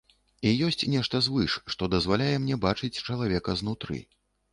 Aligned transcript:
І 0.51 0.51
ёсць 0.67 0.85
нешта 0.93 1.19
звыш, 1.25 1.53
што 1.73 1.89
дазваляе 1.95 2.31
мне 2.45 2.57
бачыць 2.65 3.01
чалавека 3.11 3.57
знутры. 3.61 4.01